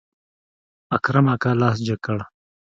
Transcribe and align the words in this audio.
اکرم 0.95 1.27
اکا 1.33 1.51
لاس 1.61 1.77
جګ 1.87 1.99
کړ. 2.05 2.17